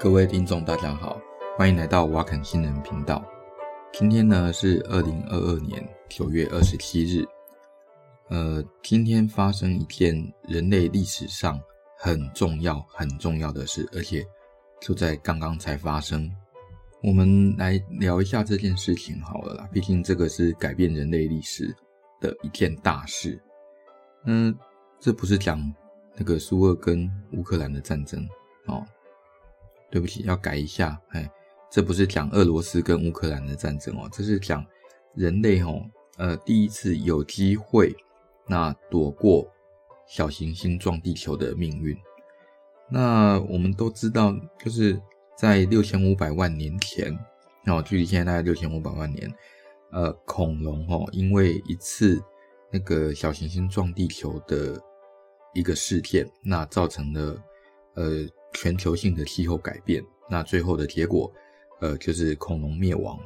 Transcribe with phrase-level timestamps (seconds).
[0.00, 1.20] 各位听众，大家好，
[1.56, 3.20] 欢迎来到瓦肯新人频道。
[3.92, 7.26] 今天呢是二零二二年九月二十七日。
[8.28, 11.60] 呃，今天发生一件人类历史上
[11.96, 14.24] 很重要、很重要的事，而且
[14.80, 16.30] 就在刚刚才发生。
[17.02, 21.74] 我们来聊一下这件事情好了啦，毕竟这个是改变人类历史
[22.20, 23.36] 的一件大事。
[24.26, 24.56] 嗯，
[25.00, 25.60] 这不是讲
[26.14, 28.24] 那个苏俄跟乌克兰的战争
[28.66, 28.86] 哦。
[29.90, 31.00] 对不起，要改一下。
[31.10, 31.30] 哎，
[31.70, 34.64] 这不是讲俄罗斯跟乌克兰的战争哦，这是讲
[35.14, 35.82] 人类哦，
[36.16, 37.94] 呃，第一次有机会
[38.46, 39.50] 那躲过
[40.06, 41.96] 小行星撞地球的命运。
[42.90, 45.00] 那我们都知道，就是
[45.36, 47.18] 在六千五百万年前，
[47.66, 49.30] 哦，距离现在大概六千五百万年，
[49.92, 52.22] 呃，恐龙哦，因为一次
[52.70, 54.80] 那个小行星撞地球的
[55.54, 57.42] 一个事件，那造成了
[57.94, 58.28] 呃。
[58.60, 61.32] 全球性的气候改变，那最后的结果，
[61.80, 63.16] 呃，就是恐龙灭亡。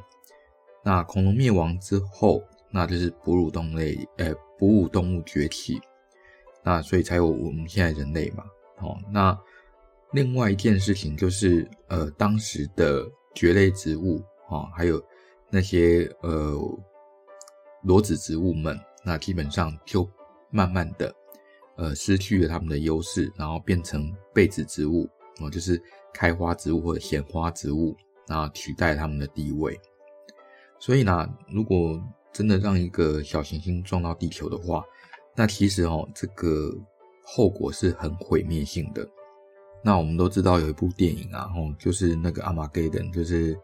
[0.83, 5.81] 那恐龙灭亡之后，那就是哺乳动物类，呃，哺乳动物崛起。
[6.63, 8.43] 那所以才有我们现在人类嘛。
[8.77, 9.35] 哦，那
[10.11, 15.03] 另外一件事情就是，呃，当时的蕨类植物啊，哦，还有
[15.49, 16.55] 那些呃
[17.81, 20.07] 裸子植物们，那基本上就
[20.51, 21.11] 慢慢的。
[21.75, 25.81] 呃，失去了他们的优势，然后变成被子植物哦，就是
[26.13, 27.95] 开花植物或者显花植物，
[28.27, 29.79] 然后取代他们的地位。
[30.79, 34.83] 所以呢，如果真的让一个小行星撞到地球的话，
[35.35, 36.71] 那其实哦，这个
[37.23, 39.07] 后果是很毁灭性的。
[39.83, 43.57] 那我们都知道有一部电影啊，哦，就是那个《阿玛盖登》，就是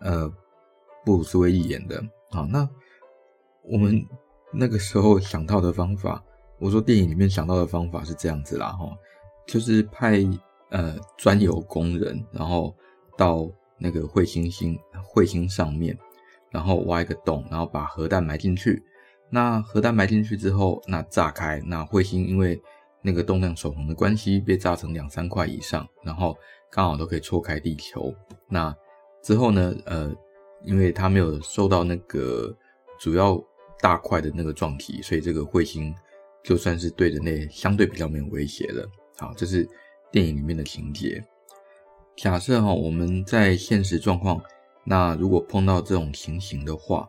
[0.00, 0.28] 呃
[1.04, 1.98] 布鲁斯威利演的
[2.30, 2.46] 啊。
[2.50, 2.68] 那
[3.62, 4.06] 我们
[4.52, 6.22] 那个时候想到的方法。
[6.60, 8.96] 我说电影里面想到的方法是这样子啦，哈，
[9.44, 10.24] 就是派
[10.74, 12.74] 呃专有工人，然后
[13.16, 13.48] 到
[13.78, 14.76] 那个彗星星
[15.14, 15.96] 彗星上面，
[16.50, 18.82] 然后挖一个洞，然后把核弹埋进去。
[19.30, 22.60] 那核弹埋进去之后，那炸开，那彗星因为
[23.02, 26.36] 那个动量守恒的关系，被炸成两三块以上，然后
[26.70, 28.12] 刚好都可以错开地球。
[28.48, 28.74] 那
[29.22, 30.14] 之后呢，呃，
[30.64, 32.54] 因为它没有受到那个
[32.98, 33.42] 主要
[33.80, 35.94] 大块的那个撞击，所以这个彗星。
[36.46, 38.86] 就算是对人类相对比较没有威胁了。
[39.16, 39.66] 好，这是
[40.14, 41.20] 电影里面的情节。
[42.16, 44.40] 假设哈，我们在现实状况，
[44.84, 47.08] 那如果碰到这种情形的话，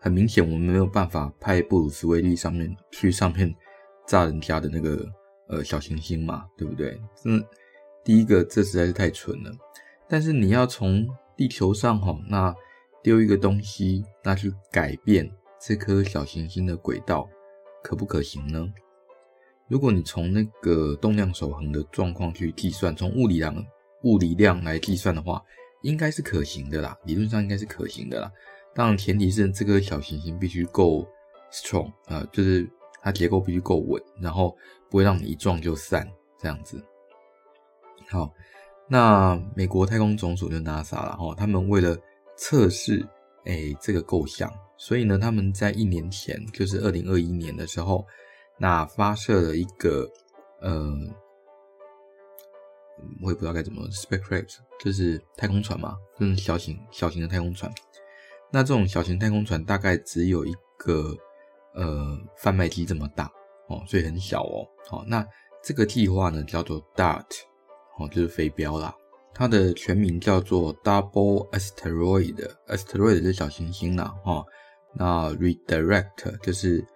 [0.00, 3.52] 很明显我们没有办法派布鲁斯威利上面去上面
[4.06, 5.04] 炸人家的那个
[5.48, 6.96] 呃小行星嘛，对不对？
[7.24, 7.44] 嗯，
[8.04, 9.50] 第一个这实在是太蠢了。
[10.08, 11.04] 但是你要从
[11.36, 12.54] 地球上哈，那
[13.02, 15.28] 丢一个东西，那去改变
[15.60, 17.28] 这颗小行星的轨道。
[17.82, 18.64] 可不可行呢？
[19.72, 23.56] 如果你从那个动量守恒的状况去计算，从物理量
[24.02, 25.42] 物理量来计算的话，
[25.80, 26.94] 应该是可行的啦。
[27.06, 28.30] 理论上应该是可行的啦。
[28.74, 31.08] 当然，前提是这个小行星必须够
[31.50, 32.68] strong 啊、呃，就是
[33.00, 34.54] 它结构必须够稳，然后
[34.90, 36.06] 不会让你一撞就散
[36.38, 36.78] 这样子。
[38.10, 38.30] 好，
[38.86, 41.96] 那美国太空总署就 NASA 了哈，他们为了
[42.36, 43.02] 测试
[43.46, 44.52] 诶这个构想。
[44.76, 48.04] 所以呢，他们在一年前，就是二零二一年的时候，
[48.62, 50.08] 那发射了一个，
[50.60, 50.88] 呃，
[53.20, 57.68] 我也不知道该怎么，spacecraft，就是太空船嘛，就是小型小型的太空船。
[58.52, 61.12] 那这种小型太空船大概只有一个，
[61.74, 63.28] 呃，贩卖机这么大
[63.68, 64.64] 哦，所以很小哦。
[64.88, 65.26] 好，那
[65.60, 67.26] 这个计划呢叫做 DART，
[67.98, 68.94] 哦，就是飞镖啦。
[69.34, 74.44] 它的全名叫做 Double Asteroid，Asteroid 是小行星啦，哈。
[74.94, 76.86] 那 redirect 就是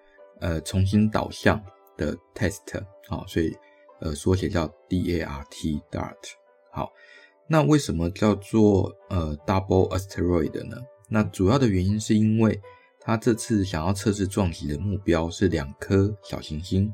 [0.41, 1.62] 呃重新导向
[1.97, 3.56] 的 test 啊，所以
[4.00, 6.14] 呃缩写叫 DART DART。
[6.72, 6.92] 好，
[7.48, 10.76] 那为什么叫做呃 double asteroid 呢？
[11.08, 12.61] 那主要的原因是因为
[13.00, 16.93] 它这次想要测试撞击的目标是两颗小行星。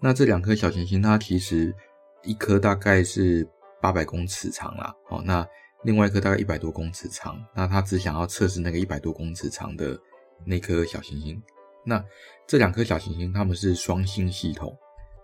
[0.00, 1.74] 那这两颗小行星它其实
[2.22, 3.48] 一颗大概是
[3.80, 5.46] 八百公尺长啦，哦，那
[5.84, 7.44] 另外一颗大概一百多公尺长。
[7.54, 9.98] 那它只想要测试那个一百多公尺长的。
[10.44, 11.40] 那颗小行星，
[11.84, 12.04] 那
[12.46, 14.76] 这两颗小行星它们是双星系统，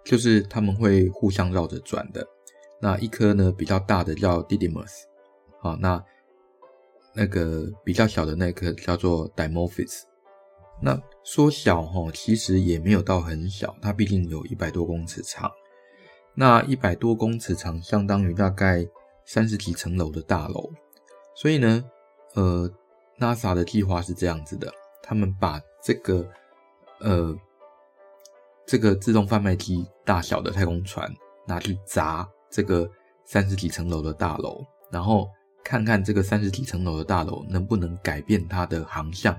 [0.04, 2.26] 就是它们会互相绕着转的。
[2.80, 5.04] 那一颗呢比较大的叫 Didymos，
[5.60, 6.02] 好，那
[7.14, 10.02] 那个比较小的那颗叫做 Dimorphos。
[10.80, 15.50] 那说小齁，其实也没有到很小，它毕竟有一百多公尺长。
[16.34, 18.86] 那一百多公尺长相当于大概
[19.24, 20.70] 三十几层楼的大楼，
[21.34, 21.84] 所以呢，
[22.34, 22.70] 呃
[23.18, 24.72] ，NASA 的计划是这样子的。
[25.02, 26.24] 他们把这个，
[27.00, 27.36] 呃，
[28.66, 31.12] 这个自动贩卖机大小的太空船
[31.46, 32.88] 拿去砸这个
[33.24, 35.28] 三十几层楼的大楼，然后
[35.64, 39.34] 看看这个三十几层楼的大楼能不能改变它的航向。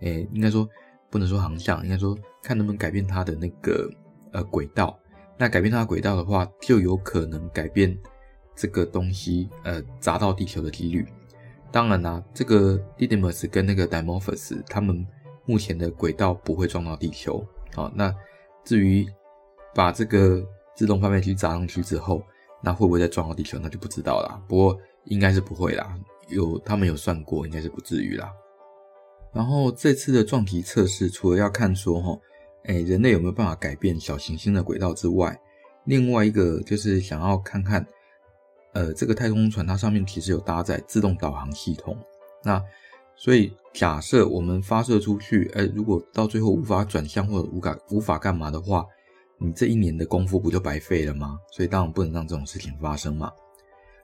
[0.00, 0.68] 诶，应该说
[1.10, 3.90] 不能说航向，应该说看能不能改变它的那个
[4.32, 4.98] 呃轨道。
[5.36, 7.96] 那改变它的轨道的话，就有可能改变
[8.56, 11.06] 这个东西呃砸到地球的几率。
[11.70, 15.06] 当然啦、这个 Didymos 跟那个 Dimorphos，他们
[15.48, 17.42] 目前的轨道不会撞到地球。
[17.74, 18.14] 好，那
[18.64, 19.06] 至于
[19.74, 20.44] 把这个
[20.76, 22.22] 自动贩卖机砸上去之后，
[22.62, 24.38] 那会不会再撞到地球，那就不知道啦。
[24.46, 25.98] 不过应该是不会啦，
[26.28, 28.30] 有他们有算过，应该是不至于啦。
[29.32, 32.18] 然后这次的撞击测试，除了要看说哈，
[32.64, 35.34] 哎，人类有没有办法改变小行星的轨道之外，
[35.84, 37.86] 另外一个就是想要看看。
[38.74, 41.96] 呃，这个太空船它上面其实有搭载自动导航系统，
[42.44, 42.62] 那
[43.16, 48.84] 所以假设我们发射出去，呃，如果到最后无法转向或者无法无法干嘛的话，
[49.38, 51.38] 你这一年的功夫不就白费了吗？
[51.52, 53.30] 所以当然不能让这种事情发生嘛。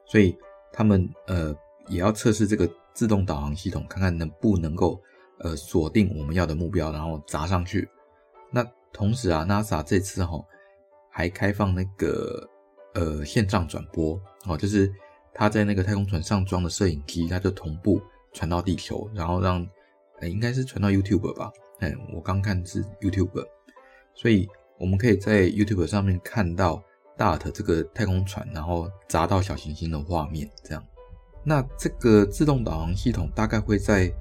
[0.07, 0.37] 所以
[0.73, 1.53] 他们呃
[1.89, 4.97] 也要测试这个自动导航系统，看看能不能够
[5.41, 7.89] 呃锁定我们要的目标，然后砸上去。
[8.53, 10.41] 那同时啊，NASA 这次哈
[11.11, 12.49] 还开放那个。
[12.97, 14.17] 呃，线上转播
[14.47, 14.89] 哦，就是
[15.33, 18.01] 他在那个太空船上装的摄影机，它就同步
[18.35, 19.67] 传到地球，然后让，
[20.21, 21.51] 呃，应该是传到 YouTube 吧？
[21.81, 23.47] 哎，我刚看是 YouTube，
[24.13, 24.47] 所以
[24.79, 26.83] 我们可以在 YouTube 上面看到
[27.17, 30.51] DART 这个太空船，然后砸到小行星的画面。
[30.63, 30.85] 这样，
[31.43, 34.13] 那这个自动导航系统大概会在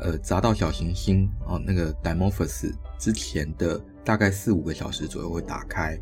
[0.00, 5.98] 呃砸到小行星哦，那个 Dimorphos 之前的大概四五个小时左右会打开。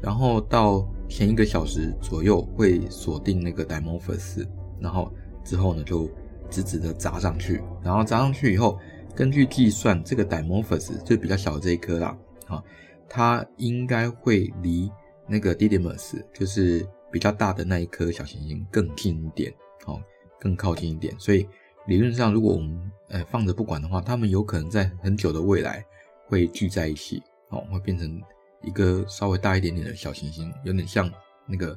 [0.00, 4.46] 然后到前一个小时左右会锁定那个 Dimorphos，
[4.80, 5.12] 然后
[5.44, 6.10] 之后呢就
[6.52, 8.78] 直直的砸上去，然后砸上去以后，
[9.16, 12.16] 根据计算，这个 Dimorphos 就比较小的这一颗啦，
[12.46, 12.62] 啊，
[13.08, 14.90] 它应该会离
[15.26, 19.52] 那个 Didymos 就是比较大的那一颗小行星更近一点，
[19.86, 20.00] 哦，
[20.38, 21.48] 更靠近一点，所以
[21.86, 25.84] 理论上如果我们呃放着不管的话，它们有可能在很久的未来
[26.28, 28.20] 会聚在一起，哦，会变成。
[28.64, 31.10] 一个稍微大一点点的小行星，有点像
[31.48, 31.76] 那个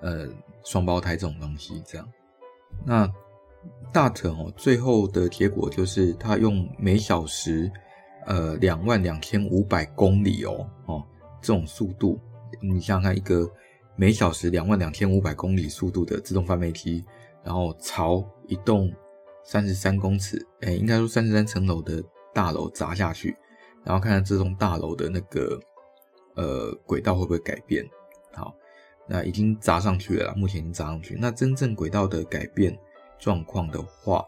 [0.00, 0.28] 呃
[0.62, 2.08] 双胞胎这种东西这样。
[2.86, 3.04] 那
[3.92, 7.70] DART 哦，最后的结果就是它用每小时
[8.26, 11.04] 呃两万两千五百公里哦哦
[11.40, 12.18] 这种速度，
[12.60, 13.50] 你想想看，一个
[13.96, 17.04] 每小时两万两千五百公里速度的自动贩卖机，
[17.42, 18.92] 然后朝一栋
[19.44, 22.02] 三十三公尺，哎，应该说三十三层楼的
[22.32, 23.36] 大楼砸下去，
[23.84, 25.58] 然后看看这栋大楼的那个。
[26.36, 27.84] 呃，轨道会不会改变？
[28.32, 28.54] 好，
[29.06, 31.18] 那已经砸上去了，目前已经砸上去。
[31.20, 32.72] 那真正轨道的改变
[33.20, 34.26] 状况的话，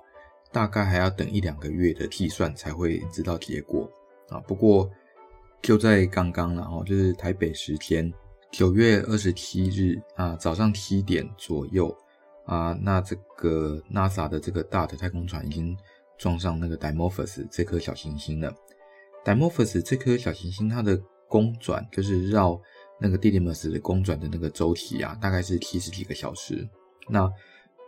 [0.53, 3.91] 大概还要等一两个月的计算才会知道结果
[4.29, 4.39] 啊。
[4.41, 4.89] 不过
[5.63, 8.13] 就在刚刚了哦，就是台北时间
[8.51, 11.97] 九月二十七日啊，早上七点左右
[12.45, 15.77] 啊，那这个 NASA 的这个大的太空船已经
[16.19, 18.55] 撞上那个 Dimorphos 这颗小行星了。
[19.25, 22.61] Dimorphos 这颗小行星它的公转就是绕
[23.01, 26.69] 那个 Didymos 的公转的那个周期啊，大概是七十几个小时。
[27.09, 27.31] 那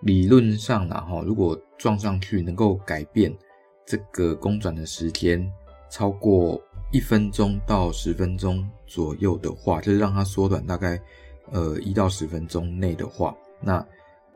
[0.04, 3.34] 理论上啦，哈，如果撞上去能够改变
[3.86, 5.50] 这个公转的时间
[5.90, 6.60] 超过
[6.92, 11.00] 一分钟到十分钟左右的话，就是让它缩短大概
[11.50, 13.84] 呃一到十分钟内的话，那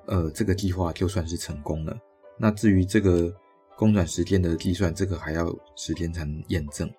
[0.07, 1.97] 呃这个计划就算是成功了。
[2.39, 3.33] 那至于这个
[3.77, 6.91] 公转时间的计算，这个还要时间才能验证。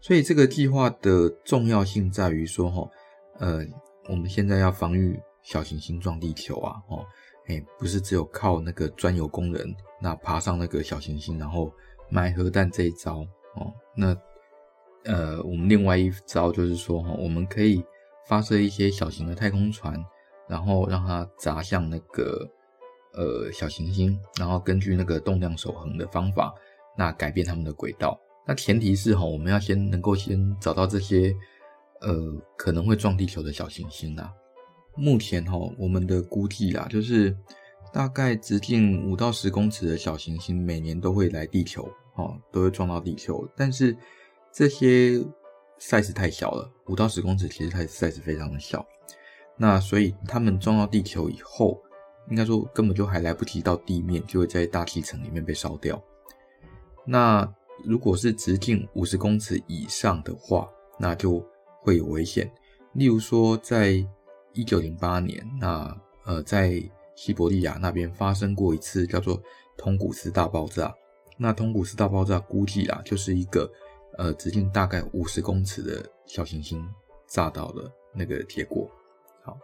[0.00, 2.88] 所以这个计划的重要性在于说，哈，
[3.38, 3.64] 呃，
[4.08, 7.04] 我们现在要防御小行星撞地球啊，哦，
[7.46, 11.72] 哎，不是只有靠那个钻油工人那爬上那个小行星，然后
[12.08, 14.16] 埋核弹这一招哦，那
[15.04, 17.84] 呃，我们另外一招就是说，哈，我们可以
[18.28, 20.04] 发射一些小型的太空船，
[20.48, 22.44] 然后让它砸向那个
[23.14, 26.52] 呃小行星，然后根据那个动量守恒的方法，
[26.98, 28.18] 那改变它们的轨道。
[28.44, 31.32] 那前提是哈，我们要先能够先找到这些，
[32.00, 34.32] 呃，可能会撞地球的小行星啊。
[34.96, 37.36] 目前哈，我们的估计啊，就是
[37.92, 43.46] 大概直径五到十公尺的小行星，每年都会来地球，哦，都会撞到地球。
[43.56, 43.96] 但是
[44.52, 45.18] 这些
[45.78, 48.84] size 太小了，五到十公尺其实它 size 非常的小。
[49.58, 51.80] 那所以它们撞到地球以后，
[52.30, 56.02] 应该说根本就还来不及到地面，就会在大气层里面被烧掉。
[57.04, 57.46] 那
[57.84, 61.42] 如果是直径五十公尺以上的话，那就
[61.82, 62.50] 会有危险。
[62.94, 64.04] 例如说，在
[64.56, 65.94] 一九零八年，那
[66.24, 66.82] 呃，在
[67.14, 69.40] 西伯利亚那边发生过一次叫做
[69.76, 70.92] 通古斯大爆炸。
[71.36, 73.70] 那通古斯大爆炸估计啊，就是一个
[74.16, 76.82] 呃直径大概五十公尺的小行星
[77.28, 78.90] 炸到了那个结果。
[79.44, 79.58] 好，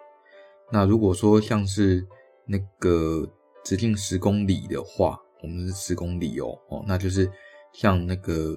[0.71, 2.07] 那如果说像是
[2.45, 3.27] 那个
[3.65, 7.31] 直径十公里的话，我们是十公里哦，哦，那就是
[7.73, 8.55] 像那个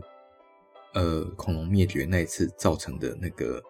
[0.94, 3.64] 呃恐龙灭绝那一次造成的那个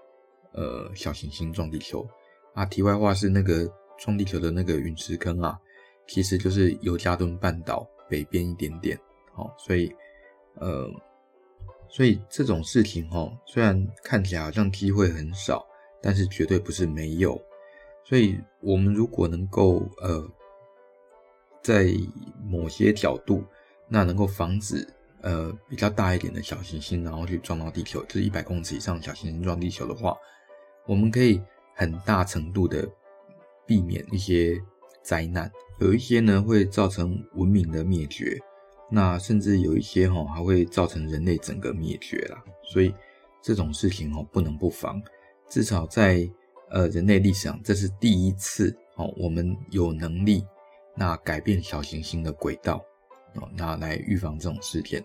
[0.53, 2.07] 呃小行星撞地球
[2.55, 2.65] 啊。
[2.65, 5.55] 题外话是那个撞地球的那个陨石坑啊，
[6.07, 8.99] 其实就是尤加敦半岛北边一点点，
[9.35, 9.93] 哦，所以
[10.55, 10.89] 呃，
[11.87, 15.63] 所以这种事情哦，虽然看起来好像机会很少，
[16.01, 17.39] 但是绝对不是没有。
[18.07, 20.23] 所以，我们如果能够呃，
[21.63, 21.87] 在
[22.43, 23.43] 某些角度，
[23.89, 24.87] 那能够防止
[25.21, 30.15] 呃比较大一点的小行星，然后去撞到地球，就是一百公尺以上小行星撞地球的话，
[30.85, 31.41] 我们可以
[31.75, 32.89] 很大程度的
[33.67, 34.59] 避免一些
[35.03, 35.51] 灾难。
[35.79, 38.39] 有一些呢会造成文明的灭绝，
[38.89, 42.43] 那甚至有一些哈还会造成人类整个灭绝啦。
[42.63, 42.91] 所以
[43.43, 44.99] 这种事情哦不能不防，
[45.47, 46.27] 至少在。
[46.71, 50.43] 呃，人类历史上这是第一次哦，我们有能力
[50.95, 52.83] 那改变小行星的轨道
[53.35, 54.99] 哦，那来预防这种事件。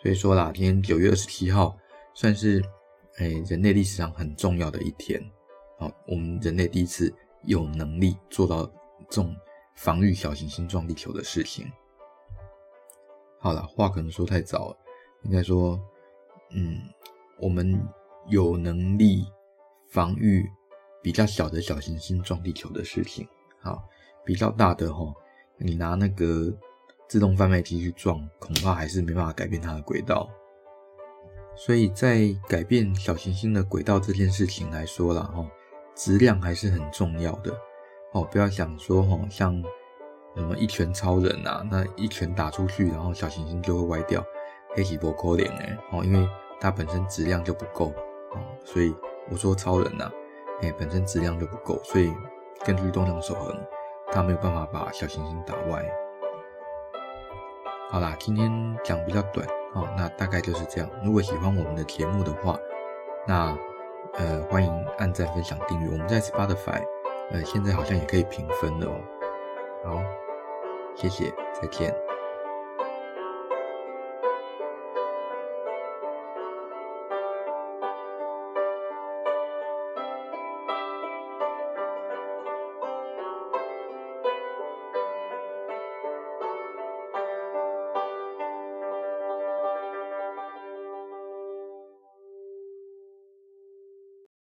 [0.00, 1.76] 所以说啦，今天九月二十七号
[2.14, 2.62] 算是
[3.16, 5.20] 哎人类历史上很重要的一天
[5.80, 8.64] 好，我们人类第一次有能力做到
[9.08, 9.34] 这种
[9.74, 11.66] 防御小行星撞地球的事情。
[13.40, 14.76] 好了，话可能说太早了，
[15.24, 15.80] 应该说，
[16.52, 16.78] 嗯，
[17.40, 17.82] 我们
[18.28, 19.24] 有能力
[19.88, 20.48] 防御。
[21.02, 23.26] 比较小的小行星撞地球的事情，
[23.62, 23.82] 好，
[24.22, 25.14] 比较大的齁，
[25.56, 26.54] 你拿那个
[27.08, 30.28] 自动贩卖机去撞，恐怕还是没办法改变它的轨道。
[31.56, 35.48] 所以在改变小行星的轨道这件事情来说啦，齁，
[36.02, 37.52] 质量还是很重要的。
[38.12, 39.62] 哦，不要想说哈，像
[40.34, 44.24] 什么一拳超人啊，那一拳打出去，然后小行星就会歪掉，
[44.74, 46.26] 黑起波扣脸哎，哦，因为
[46.58, 47.92] 它本身质量就不够，
[48.32, 48.94] 哦，所以
[49.30, 50.10] 我说超人呐。
[50.62, 52.10] 哎，本身质量就不够，所以
[52.64, 53.54] 根据动量守恒，
[54.10, 55.84] 它没有办法把小行星打歪。
[57.90, 58.50] 好啦，今天
[58.82, 60.90] 讲比较短哦，那大概就是这样。
[61.04, 62.58] 如果喜欢我们的节目的话，
[63.26, 63.54] 那
[64.14, 65.88] 呃欢迎按赞、分享、订阅。
[65.92, 66.82] 我们在 Spotify，
[67.30, 69.00] 呃现在好像也可以评分了哦。
[69.84, 70.02] 好，
[70.94, 71.94] 谢谢，再见。